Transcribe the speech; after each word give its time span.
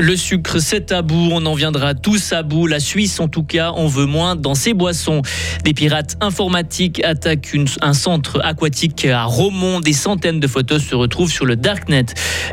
Le 0.00 0.16
sucre, 0.16 0.60
c'est 0.60 0.92
à 0.92 1.02
bout. 1.02 1.28
On 1.30 1.44
en 1.44 1.52
viendra 1.52 1.92
tous 1.94 2.32
à 2.32 2.42
bout. 2.42 2.66
La 2.66 2.80
Suisse, 2.80 3.20
en 3.20 3.28
tout 3.28 3.42
cas, 3.42 3.70
en 3.70 3.86
veut 3.86 4.06
moins 4.06 4.34
dans 4.34 4.54
ses 4.54 4.72
boissons. 4.72 5.20
Des 5.62 5.74
pirates 5.74 6.16
informatiques 6.22 7.04
attaquent 7.04 7.54
un 7.82 7.92
centre 7.92 8.40
aquatique 8.42 9.04
à 9.04 9.24
Romont. 9.24 9.80
Des 9.80 9.92
centaines 9.92 10.40
de 10.40 10.46
photos 10.46 10.82
se 10.82 10.94
retrouvent 10.94 11.30
sur 11.30 11.44
le 11.44 11.56
Darknet. 11.56 12.06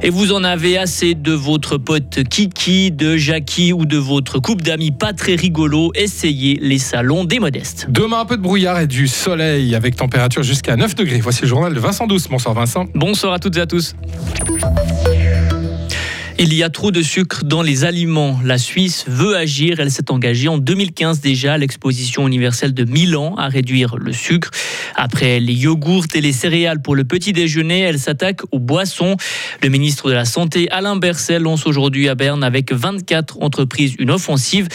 Et 0.04 0.10
vous 0.10 0.34
en 0.34 0.44
avez 0.44 0.78
assez 0.78 1.16
de 1.16 1.32
votre 1.32 1.78
pote 1.78 2.22
Kiki, 2.30 2.92
de 2.92 3.16
Jackie 3.16 3.72
ou 3.72 3.86
de 3.86 3.98
votre 3.98 4.40
couple 4.40 4.66
d'amis 4.66 4.92
pas 4.92 5.14
très 5.14 5.36
rigolo. 5.36 5.94
Essayez 5.96 6.60
les 6.62 6.80
salons 6.80 7.24
des 7.24 7.40
modestes. 7.40 7.88
Demain, 7.90 8.20
un 8.20 8.26
peu 8.26 8.36
de 8.36 8.42
brouillard 8.42 8.82
et 8.82 8.88
du 8.88 9.08
soleil 9.08 9.74
avec 9.74 9.96
température 9.96 10.44
jusqu'à 10.44 10.76
9 10.76 10.96
degrés. 10.96 11.22
Voici 11.22 11.44
le 11.44 11.48
journal 11.48 11.74
de 11.74 11.80
Vincent 11.80 12.08
Douce. 12.08 12.28
Bonsoir 12.30 12.54
Vincent. 12.54 12.88
Bonsoir 12.94 13.32
à 13.32 13.40
toutes 13.40 13.56
et 13.56 13.62
à 13.62 13.68
tous. 13.68 13.96
Il 16.40 16.54
y 16.54 16.62
a 16.62 16.70
trop 16.70 16.92
de 16.92 17.02
sucre 17.02 17.46
dans 17.46 17.64
les 17.64 17.84
aliments. 17.84 18.40
La 18.44 18.60
Suisse 18.60 19.06
veut 19.08 19.36
agir. 19.36 19.80
Elle 19.80 19.90
s'est 19.90 20.12
engagée 20.12 20.48
en 20.48 20.60
2015 20.60 21.20
déjà 21.20 21.54
à 21.54 21.58
l'exposition 21.58 22.28
universelle 22.28 22.76
de 22.76 22.84
Milan 22.84 23.34
à 23.38 23.48
réduire 23.48 23.98
le 23.98 24.14
sucre. 24.14 24.52
Après 24.96 25.40
les 25.40 25.54
yogourts 25.54 26.06
et 26.14 26.22
les 26.22 26.32
céréales 26.32 26.84
pour 26.84 26.96
le 26.96 27.06
petit 27.06 27.34
déjeuner, 27.34 27.80
elle 27.80 27.98
s'attaque 27.98 28.42
aux 28.52 28.60
boissons. 28.60 29.18
Le 29.64 29.70
ministre 29.70 30.10
de 30.10 30.14
la 30.14 30.26
Santé, 30.26 30.70
Alain 30.70 30.96
Berset, 30.96 31.40
lance 31.40 31.66
aujourd'hui 31.66 32.08
à 32.08 32.14
Berne 32.14 32.44
avec 32.44 32.72
24 32.72 33.42
entreprises 33.42 33.96
une 33.98 34.12
offensive. 34.12 34.68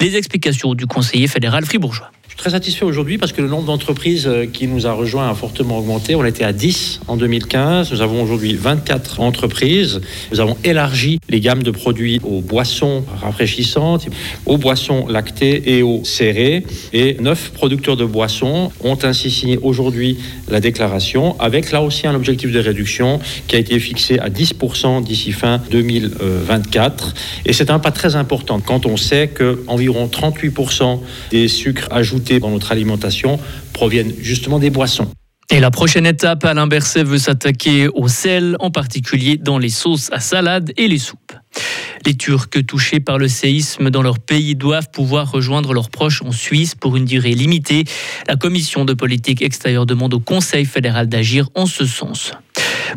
Les 0.00 0.14
explications 0.14 0.74
du 0.74 0.86
conseiller 0.86 1.26
fédéral 1.26 1.64
fribourgeois 1.64 2.12
très 2.38 2.50
satisfait 2.50 2.84
aujourd'hui 2.84 3.18
parce 3.18 3.32
que 3.32 3.42
le 3.42 3.48
nombre 3.48 3.64
d'entreprises 3.64 4.28
euh, 4.28 4.46
qui 4.46 4.68
nous 4.68 4.86
a 4.86 4.92
rejoint 4.92 5.28
a 5.28 5.34
fortement 5.34 5.78
augmenté. 5.78 6.14
On 6.14 6.24
était 6.24 6.44
à 6.44 6.52
10 6.52 7.00
en 7.08 7.16
2015. 7.16 7.90
Nous 7.90 8.00
avons 8.00 8.22
aujourd'hui 8.22 8.54
24 8.54 9.20
entreprises. 9.20 10.00
Nous 10.30 10.38
avons 10.38 10.56
élargi 10.62 11.18
les 11.28 11.40
gammes 11.40 11.64
de 11.64 11.72
produits 11.72 12.20
aux 12.22 12.40
boissons 12.40 13.04
rafraîchissantes, 13.20 14.06
aux 14.46 14.56
boissons 14.56 15.08
lactées 15.08 15.76
et 15.76 15.82
aux 15.82 16.04
serrées. 16.04 16.64
Et 16.92 17.16
neuf 17.20 17.50
producteurs 17.50 17.96
de 17.96 18.04
boissons 18.04 18.70
ont 18.84 18.98
ainsi 19.02 19.32
signé 19.32 19.58
aujourd'hui 19.60 20.18
la 20.48 20.60
déclaration 20.60 21.38
avec 21.40 21.72
là 21.72 21.82
aussi 21.82 22.06
un 22.06 22.14
objectif 22.14 22.52
de 22.52 22.60
réduction 22.60 23.18
qui 23.48 23.56
a 23.56 23.58
été 23.58 23.80
fixé 23.80 24.20
à 24.20 24.30
10% 24.30 25.02
d'ici 25.02 25.32
fin 25.32 25.60
2024. 25.72 27.14
Et 27.46 27.52
c'est 27.52 27.70
un 27.70 27.80
pas 27.80 27.90
très 27.90 28.14
important 28.14 28.60
quand 28.60 28.86
on 28.86 28.96
sait 28.96 29.26
que 29.26 29.64
environ 29.66 30.06
38% 30.06 31.00
des 31.32 31.48
sucres 31.48 31.88
ajoutés 31.90 32.27
dans 32.38 32.50
notre 32.50 32.72
alimentation 32.72 33.40
proviennent 33.72 34.12
justement 34.20 34.58
des 34.58 34.70
boissons. 34.70 35.08
Et 35.50 35.60
la 35.60 35.70
prochaine 35.70 36.04
étape, 36.04 36.44
Alain 36.44 36.66
Berset 36.66 37.04
veut 37.04 37.18
s'attaquer 37.18 37.88
au 37.88 38.06
sel, 38.06 38.56
en 38.60 38.70
particulier 38.70 39.38
dans 39.38 39.56
les 39.56 39.70
sauces 39.70 40.10
à 40.12 40.20
salade 40.20 40.72
et 40.76 40.88
les 40.88 40.98
soupes. 40.98 41.32
Les 42.04 42.14
Turcs 42.14 42.66
touchés 42.66 43.00
par 43.00 43.16
le 43.16 43.28
séisme 43.28 43.88
dans 43.88 44.02
leur 44.02 44.18
pays 44.18 44.54
doivent 44.54 44.90
pouvoir 44.92 45.30
rejoindre 45.30 45.72
leurs 45.72 45.88
proches 45.88 46.22
en 46.22 46.32
Suisse 46.32 46.74
pour 46.74 46.96
une 46.96 47.06
durée 47.06 47.32
limitée. 47.32 47.84
La 48.26 48.36
commission 48.36 48.84
de 48.84 48.92
politique 48.92 49.40
extérieure 49.40 49.86
demande 49.86 50.12
au 50.12 50.20
Conseil 50.20 50.66
fédéral 50.66 51.08
d'agir 51.08 51.48
en 51.54 51.64
ce 51.64 51.86
sens. 51.86 52.32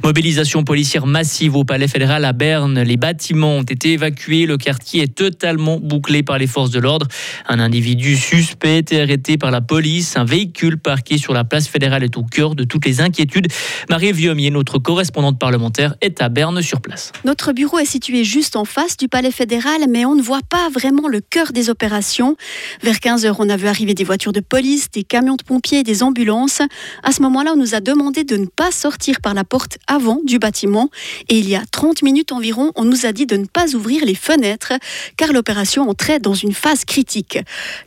Mobilisation 0.03 0.63
policière 0.63 1.05
massive 1.05 1.55
au 1.55 1.63
Palais 1.63 1.87
fédéral 1.87 2.25
à 2.25 2.33
Berne. 2.33 2.81
Les 2.81 2.97
bâtiments 2.97 3.57
ont 3.57 3.63
été 3.63 3.93
évacués. 3.93 4.45
Le 4.45 4.57
quartier 4.57 5.03
est 5.03 5.15
totalement 5.15 5.79
bouclé 5.79 6.23
par 6.23 6.37
les 6.37 6.47
forces 6.47 6.71
de 6.71 6.79
l'ordre. 6.79 7.07
Un 7.47 7.59
individu 7.59 8.15
suspect 8.15 8.77
été 8.77 9.01
arrêté 9.01 9.37
par 9.37 9.51
la 9.51 9.61
police. 9.61 10.17
Un 10.17 10.25
véhicule 10.25 10.77
parqué 10.77 11.17
sur 11.17 11.33
la 11.33 11.43
place 11.43 11.67
fédérale 11.67 12.03
est 12.03 12.17
au 12.17 12.23
cœur 12.23 12.55
de 12.55 12.63
toutes 12.63 12.85
les 12.85 13.01
inquiétudes. 13.01 13.47
Marie 13.89 14.11
Viomier, 14.11 14.49
notre 14.49 14.79
correspondante 14.79 15.37
parlementaire, 15.39 15.95
est 16.01 16.21
à 16.21 16.29
Berne 16.29 16.61
sur 16.61 16.81
place. 16.81 17.11
Notre 17.25 17.51
bureau 17.51 17.79
est 17.79 17.85
situé 17.85 18.23
juste 18.23 18.55
en 18.55 18.65
face 18.65 18.97
du 18.97 19.07
Palais 19.07 19.31
fédéral, 19.31 19.81
mais 19.89 20.05
on 20.05 20.15
ne 20.15 20.21
voit 20.21 20.41
pas 20.49 20.69
vraiment 20.69 21.07
le 21.07 21.21
cœur 21.21 21.51
des 21.51 21.69
opérations. 21.69 22.35
Vers 22.81 22.95
15h, 22.95 23.35
on 23.39 23.49
a 23.49 23.57
vu 23.57 23.67
arriver 23.67 23.93
des 23.93 24.03
voitures 24.03 24.33
de 24.33 24.39
police, 24.39 24.89
des 24.91 25.03
camions 25.03 25.35
de 25.35 25.43
pompiers 25.43 25.79
et 25.79 25.83
des 25.83 26.03
ambulances. 26.03 26.61
À 27.03 27.11
ce 27.11 27.21
moment-là, 27.21 27.51
on 27.53 27.57
nous 27.57 27.75
a 27.75 27.81
demandé 27.81 28.23
de 28.23 28.37
ne 28.37 28.45
pas 28.45 28.71
sortir 28.71 29.21
par 29.21 29.33
la 29.33 29.43
porte 29.43 29.77
avant 29.87 30.19
du 30.23 30.39
bâtiment 30.39 30.89
et 31.29 31.37
il 31.37 31.49
y 31.49 31.55
a 31.55 31.63
30 31.71 32.03
minutes 32.03 32.31
environ, 32.31 32.71
on 32.75 32.85
nous 32.85 33.05
a 33.05 33.11
dit 33.11 33.25
de 33.25 33.35
ne 33.35 33.45
pas 33.45 33.75
ouvrir 33.75 34.05
les 34.05 34.15
fenêtres 34.15 34.73
car 35.17 35.33
l'opération 35.33 35.89
entrait 35.89 36.19
dans 36.19 36.33
une 36.33 36.53
phase 36.53 36.85
critique. 36.85 37.39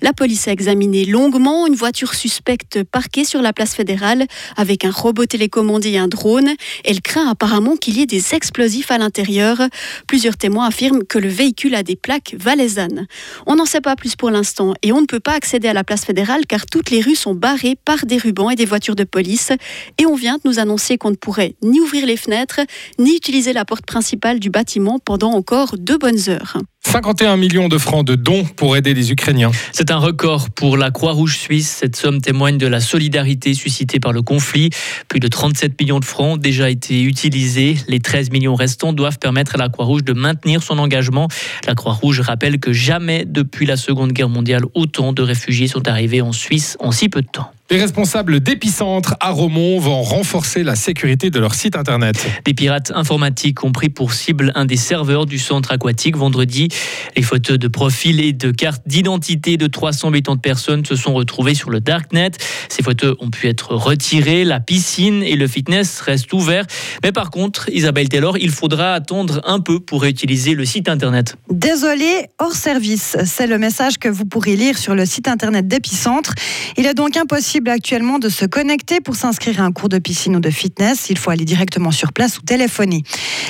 La 0.03 0.13
police 0.13 0.49
a 0.49 0.53
examiné 0.53 1.05
longuement 1.05 1.67
une 1.67 1.75
voiture 1.75 2.15
suspecte 2.15 2.83
parquée 2.85 3.25
sur 3.25 3.43
la 3.43 3.53
place 3.53 3.75
fédérale 3.75 4.27
avec 4.57 4.85
un 4.85 4.91
robot 4.91 5.27
télécommandé 5.27 5.91
et 5.91 5.99
un 5.99 6.09
drone. 6.09 6.51
Elle 6.85 7.01
craint 7.01 7.29
apparemment 7.29 7.77
qu'il 7.77 7.99
y 7.99 8.03
ait 8.03 8.07
des 8.07 8.35
explosifs 8.35 8.91
à 8.91 8.99
l'intérieur. 8.99 9.59
Plusieurs 10.07 10.37
témoins 10.37 10.67
affirment 10.67 11.05
que 11.05 11.19
le 11.19 11.29
véhicule 11.29 11.75
a 11.75 11.83
des 11.83 11.97
plaques 11.97 12.35
valaisannes. 12.39 13.07
On 13.47 13.57
n'en 13.57 13.67
sait 13.67 13.81
pas 13.81 13.97
plus 13.97 14.17
pour 14.17 14.31
l'instant 14.31 14.75
et 14.83 14.93
on 14.93 15.01
ne 15.01 15.07
peut 15.07 15.21
pas 15.21 15.33
accéder 15.33 15.69
à 15.69 15.73
la 15.73 15.85
place 15.85 16.05
fédérale 16.05 16.47
car 16.47 16.67
toutes 16.67 16.91
les 16.91 17.01
rues 17.01 17.15
sont 17.15 17.35
barrées 17.35 17.77
par 17.85 18.07
des 18.07 18.19
rubans 18.19 18.51
et 18.51 18.57
des 18.57 18.65
voitures 18.65 18.97
de 18.97 19.05
police 19.05 19.53
et 19.99 20.07
on 20.07 20.15
vient 20.15 20.37
de 20.37 20.43
nous 20.45 20.59
annoncer 20.59 20.99
qu'on 20.99 21.11
ne 21.11 21.17
pourrait 21.17 21.55
ni 21.63 21.81
ouvrir 21.85 22.07
les 22.07 22.17
fenêtres, 22.17 22.61
ni 22.99 23.15
utiliser 23.15 23.53
la 23.53 23.65
porte 23.65 23.87
principale 23.87 24.41
du 24.41 24.51
bâtiment 24.51 24.99
pendant 24.99 25.33
encore 25.33 25.77
deux 25.79 25.99
bonnes 25.99 26.29
heures. 26.29 26.59
51 26.87 27.37
millions 27.37 27.69
de 27.69 27.77
francs 27.77 28.07
de 28.07 28.15
dons 28.15 28.45
pour 28.45 28.77
aider 28.77 28.95
les 28.95 29.11
Ukrainiens. 29.11 29.51
C'est 29.73 29.91
un 29.91 29.97
record 29.97 30.51
pour 30.51 30.77
la 30.77 30.91
Croix-Rouge 30.91 31.37
suisse. 31.37 31.69
Cette 31.69 31.97
somme 31.97 32.21
témoigne 32.21 32.57
de 32.57 32.67
la 32.67 32.79
solidarité 32.79 33.55
suscitée 33.55 33.99
par 33.99 34.13
le 34.13 34.23
conflit. 34.23 34.71
Plus 35.09 35.19
de 35.19 35.27
37 35.27 35.81
millions 35.81 35.99
de 35.99 36.05
francs 36.05 36.35
ont 36.35 36.37
déjà 36.37 36.71
été 36.71 37.03
utilisés. 37.03 37.77
Les 37.89 38.01
13 38.01 38.31
millions 38.31 38.55
restants 38.55 38.93
doivent 38.93 39.19
permettre 39.19 39.57
à 39.57 39.59
la 39.59 39.69
Croix-Rouge 39.69 40.05
de 40.05 40.13
maintenir 40.13 40.63
son 40.63 40.79
engagement. 40.79 41.29
La 41.67 41.75
Croix-Rouge 41.75 42.21
rappelle 42.21 42.61
que 42.61 42.73
jamais 42.73 43.25
depuis 43.27 43.67
la 43.67 43.77
Seconde 43.77 44.13
Guerre 44.13 44.29
mondiale 44.29 44.63
autant 44.75 45.13
de 45.13 45.23
réfugiés 45.23 45.67
sont 45.67 45.89
arrivés 45.89 46.21
en 46.21 46.33
Suisse 46.33 46.77
en 46.79 46.93
si 46.93 47.09
peu 47.09 47.23
de 47.23 47.29
temps. 47.29 47.51
Les 47.75 47.81
responsables 47.81 48.39
d'Épicentre 48.39 49.17
à 49.19 49.33
Romont 49.33 49.81
vont 49.81 50.01
renforcer 50.01 50.63
la 50.63 50.77
sécurité 50.77 51.31
de 51.31 51.41
leur 51.41 51.57
site 51.57 51.75
internet. 51.75 52.25
Des 52.45 52.55
pirates 52.55 52.93
informatiques 52.95 53.65
ont 53.65 53.73
pris 53.73 53.89
pour 53.89 54.13
cible 54.13 54.53
un 54.55 54.65
des 54.65 54.77
serveurs 54.77 55.27
du 55.27 55.41
centre 55.41 55.73
aquatique 55.73 56.17
vendredi. 56.17 56.69
Les 57.17 57.23
photos 57.23 57.59
de 57.59 57.67
profil 57.67 58.21
et 58.21 58.33
de 58.33 58.53
cartes 58.53 58.85
d'identité 58.87 59.57
de 59.57 59.67
380 59.67 60.37
personnes 60.37 60.87
se 60.87 60.95
sont 60.95 61.15
retrouvées 61.15 61.57
sur 61.57 61.69
le 61.69 61.81
Darknet. 61.81 62.31
Ces 62.69 62.85
photos 62.85 63.17
ont 63.19 63.31
pu 63.31 63.49
être 63.49 63.75
retirées. 63.75 64.45
La 64.45 64.61
piscine 64.61 65.25
et 65.25 65.35
le 65.35 65.49
fitness 65.49 66.01
restent 66.01 66.33
ouverts. 66.33 66.67
Mais 67.03 67.11
par 67.11 67.31
contre, 67.31 67.69
Isabelle 67.71 68.09
Taylor, 68.09 68.39
il 68.39 68.53
faudra 68.53 68.93
attendre 68.93 69.41
un 69.47 69.59
peu 69.59 69.81
pour 69.81 70.03
réutiliser 70.03 70.55
le 70.55 70.65
site 70.65 70.89
internet. 70.89 71.35
Désolé, 71.51 72.29
hors 72.39 72.55
service. 72.55 73.17
C'est 73.25 73.49
le 73.49 73.59
message 73.59 73.99
que 73.99 74.09
vous 74.09 74.27
pourrez 74.27 74.55
lire 74.55 74.79
sur 74.79 74.95
le 74.95 75.05
site 75.07 75.27
internet 75.27 75.67
d'Épicentre. 75.67 76.35
Il 76.77 76.87
est 76.87 76.95
donc 76.95 77.17
impossible 77.17 77.64
actuellement 77.71 78.19
de 78.19 78.29
se 78.29 78.45
connecter 78.45 79.01
pour 79.01 79.17
s'inscrire 79.17 79.61
à 79.61 79.65
un 79.65 79.73
cours 79.73 79.89
de 79.89 79.99
piscine 79.99 80.37
ou 80.37 80.41
de 80.41 80.51
fitness. 80.51 81.11
Il 81.11 81.19
faut 81.19 81.31
aller 81.31 81.45
directement 81.45 81.91
sur 81.91 82.13
place 82.13 82.39
ou 82.39 82.43
téléphoner. 82.43 83.03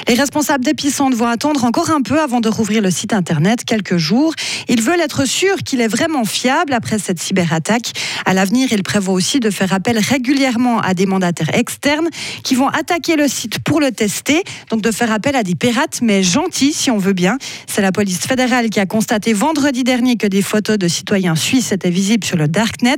Les 0.08 0.14
responsables 0.14 0.64
d'Épicentre 0.64 1.16
vont 1.16 1.26
attendre 1.26 1.64
encore 1.64 1.90
un 1.90 2.02
peu 2.02 2.20
avant 2.20 2.40
de 2.40 2.48
rouvrir 2.48 2.82
le 2.82 2.90
site 2.90 3.12
internet, 3.12 3.64
quelques 3.64 3.96
jours. 3.96 4.34
Ils 4.68 4.82
veulent 4.82 5.00
être 5.00 5.24
sûrs 5.26 5.56
qu'il 5.64 5.80
est 5.80 5.88
vraiment 5.88 6.24
fiable 6.24 6.72
après 6.72 6.98
cette 6.98 7.20
cyberattaque. 7.20 7.92
À 8.26 8.34
l'avenir, 8.34 8.68
ils 8.72 8.82
prévoient 8.82 9.14
aussi 9.14 9.40
de 9.40 9.50
faire 9.50 9.72
appel 9.72 9.98
régulièrement 9.98 10.80
à 10.80 10.94
des 10.94 11.06
mandataires 11.06 11.54
externes 11.54 12.08
qui 12.42 12.54
vont 12.54 12.68
attaquer 12.68 13.16
le 13.16 13.28
site 13.28 13.58
pour 13.60 13.80
le 13.80 13.92
tester. 13.92 14.42
Donc 14.70 14.82
de 14.82 14.90
faire 14.90 15.12
appel 15.12 15.36
à 15.36 15.42
des 15.42 15.54
pirates, 15.54 16.00
mais 16.02 16.22
gentils 16.22 16.72
si 16.72 16.90
on 16.90 16.98
veut 16.98 17.12
bien. 17.12 17.38
C'est 17.66 17.82
la 17.82 17.92
police 17.92 18.20
fédérale 18.20 18.70
qui 18.70 18.80
a 18.80 18.86
constaté 18.86 19.32
vendredi 19.32 19.84
dernier 19.84 20.16
que 20.16 20.26
des 20.26 20.42
photos 20.42 20.78
de 20.78 20.88
citoyens 20.88 21.34
suisses 21.34 21.72
étaient 21.72 21.90
visibles 21.90 22.24
sur 22.24 22.36
le 22.36 22.48
Darknet. 22.48 22.96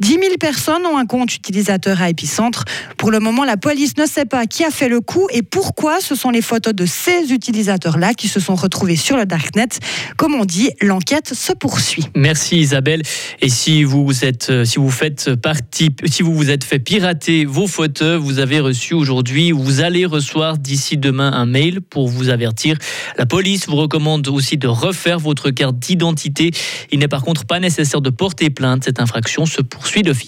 10 0.00 0.08
000 0.08 0.22
personnes 0.38 0.86
ont 0.86 0.96
un 0.96 1.06
compte 1.06 1.34
utilisateur 1.34 2.00
à 2.00 2.08
Epicentre. 2.08 2.64
Pour 2.96 3.10
le 3.10 3.20
moment, 3.20 3.44
la 3.44 3.56
police 3.56 3.96
ne 3.96 4.06
sait 4.06 4.24
pas 4.24 4.46
qui 4.46 4.64
a 4.64 4.70
fait 4.70 4.88
le 4.88 5.00
coup 5.00 5.28
et 5.30 5.42
pourquoi 5.42 6.00
ce 6.00 6.14
sont 6.14 6.30
les 6.30 6.42
photos 6.42 6.74
de 6.74 6.86
ces 6.86 7.32
utilisateurs-là 7.32 8.14
qui 8.14 8.28
se 8.28 8.40
sont 8.40 8.54
retrouvés 8.54 8.96
sur 8.96 9.16
le 9.16 9.26
Darknet. 9.26 9.68
Comme 10.16 10.34
on 10.34 10.44
dit, 10.44 10.70
l'enquête 10.80 11.34
se 11.34 11.52
poursuit. 11.52 12.06
Merci 12.14 12.58
Isabelle. 12.58 13.02
Et 13.40 13.48
si 13.48 13.84
vous 13.84 14.24
êtes, 14.24 14.50
euh, 14.50 14.64
si 14.64 14.78
vous 14.78 14.90
faites 14.90 15.34
partie, 15.34 15.90
si 16.06 16.22
vous 16.22 16.34
vous 16.34 16.50
êtes 16.50 16.64
fait 16.64 16.78
pirater 16.78 17.44
vos 17.44 17.66
photos, 17.66 18.20
vous 18.20 18.38
avez 18.38 18.60
reçu 18.60 18.94
aujourd'hui, 18.94 19.52
vous 19.52 19.80
allez 19.80 20.06
recevoir 20.06 20.58
d'ici 20.58 20.96
demain 20.96 21.32
un 21.32 21.46
mail 21.46 21.80
pour 21.80 22.08
vous 22.08 22.28
avertir. 22.28 22.76
La 23.16 23.26
police 23.26 23.66
vous 23.66 23.76
recommande 23.76 24.28
aussi 24.28 24.56
de 24.56 24.68
refaire 24.68 25.18
votre 25.18 25.50
carte 25.50 25.78
d'identité. 25.78 26.50
Il 26.90 26.98
n'est 27.00 27.08
par 27.08 27.22
contre 27.22 27.44
pas 27.44 27.60
nécessaire 27.60 28.00
de 28.00 28.10
porter 28.10 28.50
plainte. 28.50 28.84
Cette 28.84 29.00
infraction 29.00 29.46
se 29.46 29.62
poursuit 29.62 30.02
d'office. 30.02 30.27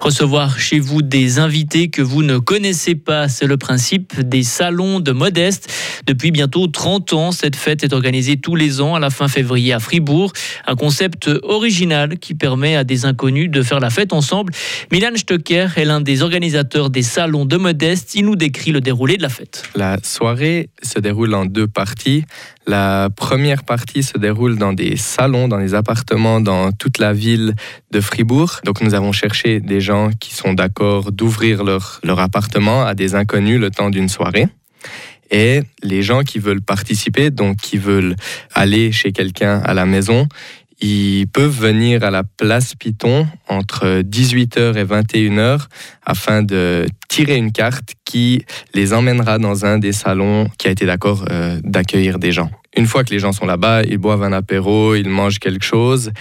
Recevoir 0.00 0.60
chez 0.60 0.78
vous 0.78 1.02
des 1.02 1.38
invités 1.38 1.90
que 1.90 2.02
vous 2.02 2.22
ne 2.22 2.38
connaissez 2.38 2.94
pas, 2.94 3.28
c'est 3.28 3.46
le 3.46 3.56
principe 3.56 4.20
des 4.20 4.44
salons 4.44 5.00
de 5.00 5.10
modeste. 5.12 5.72
Depuis 6.08 6.30
bientôt 6.30 6.66
30 6.66 7.12
ans, 7.12 7.32
cette 7.32 7.54
fête 7.54 7.84
est 7.84 7.92
organisée 7.92 8.38
tous 8.38 8.56
les 8.56 8.80
ans 8.80 8.94
à 8.94 8.98
la 8.98 9.10
fin 9.10 9.28
février 9.28 9.74
à 9.74 9.78
Fribourg. 9.78 10.32
Un 10.66 10.74
concept 10.74 11.28
original 11.42 12.18
qui 12.18 12.32
permet 12.34 12.76
à 12.76 12.82
des 12.82 13.04
inconnus 13.04 13.50
de 13.50 13.62
faire 13.62 13.78
la 13.78 13.90
fête 13.90 14.14
ensemble. 14.14 14.54
Milan 14.90 15.10
Stocker 15.16 15.68
est 15.76 15.84
l'un 15.84 16.00
des 16.00 16.22
organisateurs 16.22 16.88
des 16.88 17.02
salons 17.02 17.44
de 17.44 17.58
Modeste. 17.58 18.14
Il 18.14 18.24
nous 18.24 18.36
décrit 18.36 18.70
le 18.70 18.80
déroulé 18.80 19.18
de 19.18 19.22
la 19.22 19.28
fête. 19.28 19.64
La 19.74 19.98
soirée 20.02 20.70
se 20.82 20.98
déroule 20.98 21.34
en 21.34 21.44
deux 21.44 21.66
parties. 21.66 22.24
La 22.66 23.10
première 23.14 23.64
partie 23.64 24.02
se 24.02 24.16
déroule 24.16 24.56
dans 24.56 24.72
des 24.72 24.96
salons, 24.96 25.46
dans 25.46 25.58
des 25.58 25.74
appartements 25.74 26.40
dans 26.40 26.72
toute 26.72 26.96
la 27.00 27.12
ville 27.12 27.54
de 27.90 28.00
Fribourg. 28.00 28.60
Donc 28.64 28.80
nous 28.80 28.94
avons 28.94 29.12
cherché 29.12 29.60
des 29.60 29.82
gens 29.82 30.08
qui 30.18 30.34
sont 30.34 30.54
d'accord 30.54 31.12
d'ouvrir 31.12 31.64
leur, 31.64 32.00
leur 32.02 32.18
appartement 32.18 32.82
à 32.86 32.94
des 32.94 33.14
inconnus 33.14 33.60
le 33.60 33.70
temps 33.70 33.90
d'une 33.90 34.08
soirée. 34.08 34.48
Et 35.30 35.62
les 35.82 36.02
gens 36.02 36.22
qui 36.22 36.38
veulent 36.38 36.62
participer, 36.62 37.30
donc 37.30 37.56
qui 37.56 37.78
veulent 37.78 38.16
aller 38.54 38.92
chez 38.92 39.12
quelqu'un 39.12 39.60
à 39.60 39.74
la 39.74 39.86
maison, 39.86 40.26
ils 40.80 41.26
peuvent 41.26 41.56
venir 41.56 42.04
à 42.04 42.10
la 42.10 42.22
place 42.22 42.74
Python 42.74 43.26
entre 43.48 44.02
18h 44.02 44.76
et 44.76 44.84
21h 44.84 45.66
afin 46.04 46.42
de 46.42 46.86
tirer 47.08 47.36
une 47.36 47.50
carte 47.50 47.94
qui 48.04 48.44
les 48.74 48.92
emmènera 48.92 49.38
dans 49.38 49.64
un 49.64 49.78
des 49.78 49.92
salons 49.92 50.48
qui 50.56 50.68
a 50.68 50.70
été 50.70 50.86
d'accord 50.86 51.24
euh, 51.30 51.58
d'accueillir 51.64 52.18
des 52.18 52.30
gens. 52.30 52.50
Une 52.76 52.86
fois 52.86 53.02
que 53.02 53.10
les 53.10 53.18
gens 53.18 53.32
sont 53.32 53.46
là-bas, 53.46 53.82
ils 53.82 53.98
boivent 53.98 54.22
un 54.22 54.32
apéro, 54.32 54.94
ils 54.94 55.08
mangent 55.08 55.40
quelque 55.40 55.64
chose 55.64 56.12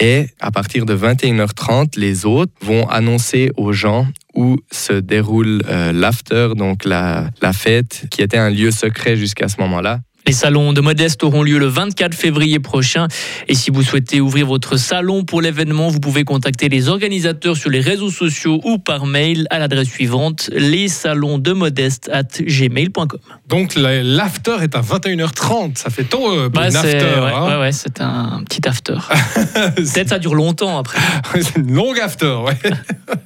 et 0.00 0.26
à 0.40 0.50
partir 0.50 0.86
de 0.86 0.96
21h30, 0.96 1.98
les 1.98 2.24
autres 2.24 2.52
vont 2.62 2.88
annoncer 2.88 3.50
aux 3.56 3.72
gens 3.72 4.06
où 4.36 4.56
se 4.70 4.92
déroule 4.92 5.62
euh, 5.68 5.92
l'after, 5.92 6.50
donc 6.56 6.84
la, 6.84 7.30
la 7.42 7.52
fête, 7.52 8.04
qui 8.10 8.22
était 8.22 8.38
un 8.38 8.50
lieu 8.50 8.70
secret 8.70 9.16
jusqu'à 9.16 9.48
ce 9.48 9.56
moment-là. 9.60 10.00
Les 10.28 10.32
salons 10.32 10.72
de 10.72 10.80
Modeste 10.80 11.22
auront 11.22 11.44
lieu 11.44 11.56
le 11.56 11.68
24 11.68 12.12
février 12.12 12.58
prochain. 12.58 13.06
Et 13.46 13.54
si 13.54 13.70
vous 13.70 13.84
souhaitez 13.84 14.20
ouvrir 14.20 14.44
votre 14.48 14.76
salon 14.76 15.22
pour 15.22 15.40
l'événement, 15.40 15.86
vous 15.86 16.00
pouvez 16.00 16.24
contacter 16.24 16.68
les 16.68 16.88
organisateurs 16.88 17.56
sur 17.56 17.70
les 17.70 17.78
réseaux 17.78 18.10
sociaux 18.10 18.60
ou 18.64 18.78
par 18.78 19.06
mail 19.06 19.46
à 19.50 19.60
l'adresse 19.60 19.86
suivante 19.86 20.50
les 20.52 20.88
salons 20.88 21.38
de 21.38 21.52
modeste 21.52 22.10
at 22.12 22.24
gmail.com. 22.42 23.20
Donc 23.48 23.74
l'after 23.76 24.56
est 24.62 24.74
à 24.74 24.80
21h30. 24.80 25.78
Ça 25.78 25.90
fait 25.90 26.02
tôt 26.02 26.28
euh, 26.32 26.50
pour 26.50 26.60
Bah, 26.60 26.66
une 26.66 26.72
c'est 26.72 26.96
after. 26.96 27.20
ouais, 27.20 27.32
hein. 27.32 27.46
ouais, 27.48 27.60
ouais, 27.60 27.72
c'est 27.72 28.00
un 28.00 28.42
petit 28.48 28.66
after. 28.66 28.94
Peut-être 29.76 30.08
ça 30.08 30.18
dure 30.18 30.34
longtemps 30.34 30.76
après. 30.76 30.98
C'est 31.40 31.54
une 31.60 31.72
longue 31.72 32.00
after, 32.00 32.34
ouais. 32.44 32.58